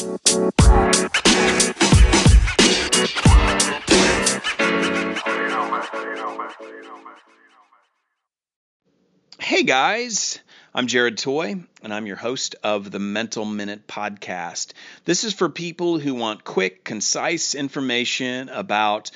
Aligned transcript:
Hey 0.00 0.06
guys, 9.64 10.38
I'm 10.74 10.86
Jared 10.86 11.18
Toy, 11.18 11.56
and 11.82 11.92
I'm 11.92 12.06
your 12.06 12.16
host 12.16 12.56
of 12.64 12.90
the 12.90 12.98
Mental 12.98 13.44
Minute 13.44 13.86
Podcast. 13.86 14.72
This 15.04 15.24
is 15.24 15.34
for 15.34 15.50
people 15.50 15.98
who 15.98 16.14
want 16.14 16.44
quick, 16.44 16.82
concise 16.82 17.54
information 17.54 18.48
about 18.48 19.10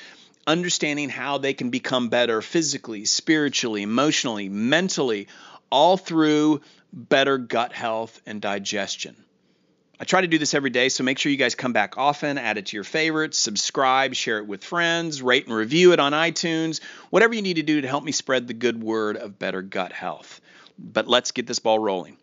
understanding 0.45 1.09
how 1.09 1.39
they 1.39 1.55
can 1.55 1.71
become 1.71 2.09
better 2.09 2.43
physically, 2.43 3.05
spiritually, 3.05 3.81
emotionally, 3.81 4.49
mentally, 4.49 5.29
all 5.71 5.97
through 5.97 6.61
better 6.93 7.39
gut 7.39 7.73
health 7.73 8.21
and 8.27 8.39
digestion. 8.39 9.15
I 9.99 10.03
try 10.03 10.21
to 10.21 10.27
do 10.27 10.37
this 10.37 10.53
every 10.53 10.71
day, 10.71 10.89
so 10.89 11.03
make 11.03 11.17
sure 11.17 11.31
you 11.31 11.37
guys 11.37 11.55
come 11.55 11.71
back 11.71 11.97
often, 11.97 12.37
add 12.37 12.57
it 12.57 12.67
to 12.67 12.77
your 12.77 12.83
favorites, 12.83 13.37
subscribe, 13.37 14.13
share 14.13 14.39
it 14.39 14.47
with 14.47 14.63
friends, 14.63 15.21
rate 15.21 15.45
and 15.45 15.55
review 15.55 15.93
it 15.93 15.99
on 15.99 16.11
iTunes, 16.11 16.81
whatever 17.11 17.33
you 17.33 17.41
need 17.41 17.55
to 17.55 17.63
do 17.63 17.79
to 17.81 17.87
help 17.87 18.03
me 18.03 18.11
spread 18.11 18.47
the 18.47 18.53
good 18.53 18.83
word 18.83 19.15
of 19.15 19.39
better 19.39 19.61
gut 19.61 19.93
health. 19.93 20.41
But 20.77 21.07
let's 21.07 21.31
get 21.31 21.47
this 21.47 21.59
ball 21.59 21.79
rolling. 21.79 22.17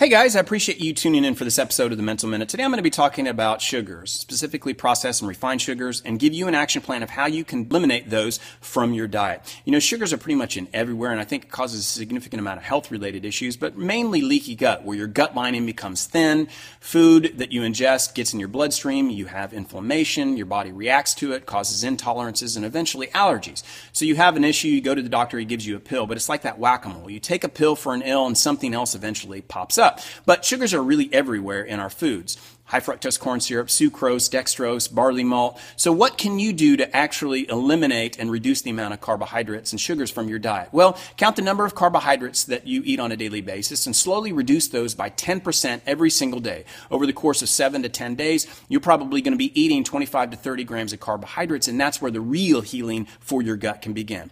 Hey 0.00 0.08
guys, 0.08 0.34
I 0.34 0.40
appreciate 0.40 0.80
you 0.80 0.94
tuning 0.94 1.26
in 1.26 1.34
for 1.34 1.44
this 1.44 1.58
episode 1.58 1.92
of 1.92 1.98
the 1.98 2.02
Mental 2.02 2.26
Minute. 2.26 2.48
Today 2.48 2.64
I'm 2.64 2.70
going 2.70 2.78
to 2.78 2.82
be 2.82 2.88
talking 2.88 3.28
about 3.28 3.60
sugars, 3.60 4.10
specifically 4.10 4.72
processed 4.72 5.20
and 5.20 5.28
refined 5.28 5.60
sugars, 5.60 6.00
and 6.06 6.18
give 6.18 6.32
you 6.32 6.48
an 6.48 6.54
action 6.54 6.80
plan 6.80 7.02
of 7.02 7.10
how 7.10 7.26
you 7.26 7.44
can 7.44 7.66
eliminate 7.66 8.08
those 8.08 8.38
from 8.62 8.94
your 8.94 9.06
diet. 9.06 9.42
You 9.66 9.72
know, 9.72 9.78
sugars 9.78 10.14
are 10.14 10.16
pretty 10.16 10.36
much 10.36 10.56
in 10.56 10.68
everywhere, 10.72 11.10
and 11.10 11.20
I 11.20 11.24
think 11.24 11.44
it 11.44 11.50
causes 11.50 11.80
a 11.80 11.82
significant 11.82 12.40
amount 12.40 12.56
of 12.56 12.64
health 12.64 12.90
related 12.90 13.26
issues, 13.26 13.58
but 13.58 13.76
mainly 13.76 14.22
leaky 14.22 14.54
gut, 14.54 14.86
where 14.86 14.96
your 14.96 15.06
gut 15.06 15.34
lining 15.34 15.66
becomes 15.66 16.06
thin, 16.06 16.48
food 16.80 17.34
that 17.36 17.52
you 17.52 17.60
ingest 17.60 18.14
gets 18.14 18.32
in 18.32 18.40
your 18.40 18.48
bloodstream, 18.48 19.10
you 19.10 19.26
have 19.26 19.52
inflammation, 19.52 20.34
your 20.34 20.46
body 20.46 20.72
reacts 20.72 21.12
to 21.16 21.34
it, 21.34 21.44
causes 21.44 21.84
intolerances, 21.84 22.56
and 22.56 22.64
eventually 22.64 23.08
allergies. 23.08 23.62
So 23.92 24.06
you 24.06 24.16
have 24.16 24.36
an 24.36 24.44
issue, 24.44 24.68
you 24.68 24.80
go 24.80 24.94
to 24.94 25.02
the 25.02 25.10
doctor, 25.10 25.38
he 25.38 25.44
gives 25.44 25.66
you 25.66 25.76
a 25.76 25.80
pill, 25.80 26.06
but 26.06 26.16
it's 26.16 26.30
like 26.30 26.40
that 26.40 26.58
whack 26.58 26.86
a 26.86 26.88
mole. 26.88 27.10
You 27.10 27.20
take 27.20 27.44
a 27.44 27.50
pill 27.50 27.76
for 27.76 27.92
an 27.92 28.00
ill, 28.00 28.26
and 28.26 28.38
something 28.38 28.72
else 28.72 28.94
eventually 28.94 29.42
pops 29.42 29.76
up 29.76 29.89
up. 29.90 30.00
But 30.26 30.44
sugars 30.44 30.72
are 30.74 30.82
really 30.82 31.12
everywhere 31.12 31.62
in 31.62 31.80
our 31.80 31.90
foods. 31.90 32.36
High 32.66 32.78
fructose 32.78 33.18
corn 33.18 33.40
syrup, 33.40 33.66
sucrose, 33.66 34.30
dextrose, 34.30 34.94
barley 34.94 35.24
malt. 35.24 35.60
So 35.74 35.90
what 35.90 36.16
can 36.16 36.38
you 36.38 36.52
do 36.52 36.76
to 36.76 36.96
actually 36.96 37.48
eliminate 37.50 38.16
and 38.16 38.30
reduce 38.30 38.62
the 38.62 38.70
amount 38.70 38.94
of 38.94 39.00
carbohydrates 39.00 39.72
and 39.72 39.80
sugars 39.80 40.08
from 40.08 40.28
your 40.28 40.38
diet? 40.38 40.68
Well, 40.70 40.96
count 41.16 41.34
the 41.34 41.42
number 41.42 41.64
of 41.64 41.74
carbohydrates 41.74 42.44
that 42.44 42.68
you 42.68 42.82
eat 42.84 43.00
on 43.00 43.10
a 43.10 43.16
daily 43.16 43.40
basis 43.40 43.86
and 43.86 43.96
slowly 43.96 44.32
reduce 44.32 44.68
those 44.68 44.94
by 44.94 45.10
10% 45.10 45.80
every 45.84 46.10
single 46.10 46.38
day. 46.38 46.64
Over 46.92 47.06
the 47.06 47.12
course 47.12 47.42
of 47.42 47.48
7 47.48 47.82
to 47.82 47.88
10 47.88 48.14
days, 48.14 48.46
you're 48.68 48.80
probably 48.80 49.20
going 49.20 49.34
to 49.34 49.38
be 49.38 49.60
eating 49.60 49.82
25 49.82 50.30
to 50.30 50.36
30 50.36 50.62
grams 50.62 50.92
of 50.92 51.00
carbohydrates 51.00 51.66
and 51.66 51.80
that's 51.80 52.00
where 52.00 52.12
the 52.12 52.20
real 52.20 52.60
healing 52.60 53.08
for 53.18 53.42
your 53.42 53.56
gut 53.56 53.82
can 53.82 53.94
begin. 53.94 54.30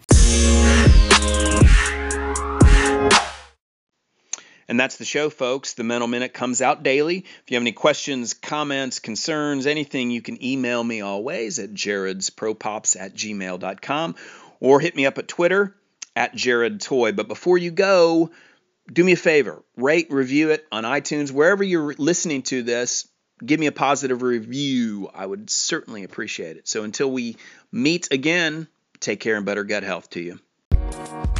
And 4.79 4.85
that's 4.85 4.97
the 4.97 5.05
show, 5.05 5.29
folks. 5.29 5.75
The 5.75 5.83
Mental 5.83 6.07
Minute 6.07 6.33
comes 6.33 6.63
out 6.63 6.85
daily. 6.85 7.17
If 7.17 7.43
you 7.49 7.57
have 7.57 7.65
any 7.65 7.73
questions, 7.73 8.33
comments, 8.33 9.01
concerns, 9.01 9.67
anything, 9.67 10.13
you 10.13 10.23
can 10.23 10.41
email 10.41 10.85
me 10.85 11.01
always 11.01 11.59
at 11.59 11.75
jaredspropops 11.75 12.97
at 12.97 13.13
gmail.com 13.13 14.15
or 14.61 14.79
hit 14.79 14.95
me 14.95 15.05
up 15.05 15.19
at 15.19 15.27
Twitter 15.27 15.75
at 16.15 16.37
Jared 16.37 16.81
Toy. 16.81 17.11
But 17.11 17.27
before 17.27 17.59
you 17.59 17.73
go, 17.73 18.31
do 18.87 19.03
me 19.03 19.11
a 19.11 19.17
favor 19.17 19.65
rate, 19.77 20.13
review 20.13 20.51
it 20.51 20.65
on 20.71 20.85
iTunes, 20.85 21.33
wherever 21.33 21.65
you're 21.65 21.95
listening 21.99 22.43
to 22.43 22.63
this. 22.63 23.09
Give 23.45 23.59
me 23.59 23.67
a 23.67 23.73
positive 23.73 24.23
review. 24.23 25.11
I 25.13 25.27
would 25.27 25.51
certainly 25.51 26.05
appreciate 26.05 26.57
it. 26.57 26.69
So 26.69 26.85
until 26.85 27.11
we 27.11 27.37
meet 27.73 28.13
again, 28.13 28.69
take 29.01 29.19
care 29.19 29.37
and 29.37 29.45
better 29.45 29.65
gut 29.65 29.83
health 29.83 30.11
to 30.11 30.21
you. 30.21 31.38